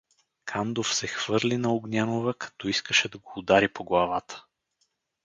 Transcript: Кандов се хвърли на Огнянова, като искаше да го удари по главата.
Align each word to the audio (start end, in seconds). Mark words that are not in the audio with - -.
Кандов 0.45 0.93
се 0.95 1.07
хвърли 1.07 1.57
на 1.57 1.69
Огнянова, 1.73 2.33
като 2.33 2.67
искаше 2.67 3.09
да 3.09 3.17
го 3.17 3.31
удари 3.37 3.67
по 3.73 3.83
главата. 3.83 4.45